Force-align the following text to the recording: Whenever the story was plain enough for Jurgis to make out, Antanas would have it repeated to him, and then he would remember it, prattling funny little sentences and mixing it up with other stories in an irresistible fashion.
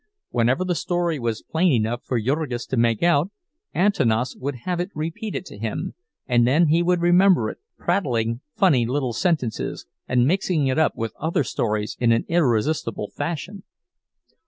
Whenever 0.31 0.65
the 0.65 0.73
story 0.73 1.19
was 1.19 1.43
plain 1.43 1.71
enough 1.73 2.01
for 2.03 2.19
Jurgis 2.19 2.65
to 2.65 2.75
make 2.75 3.03
out, 3.03 3.29
Antanas 3.75 4.35
would 4.35 4.55
have 4.65 4.79
it 4.79 4.89
repeated 4.95 5.45
to 5.45 5.59
him, 5.59 5.93
and 6.25 6.47
then 6.47 6.69
he 6.69 6.81
would 6.81 7.01
remember 7.03 7.51
it, 7.51 7.59
prattling 7.77 8.41
funny 8.55 8.87
little 8.87 9.13
sentences 9.13 9.85
and 10.07 10.25
mixing 10.25 10.65
it 10.65 10.79
up 10.79 10.95
with 10.95 11.13
other 11.19 11.43
stories 11.43 11.97
in 11.99 12.11
an 12.11 12.25
irresistible 12.29 13.11
fashion. 13.15 13.61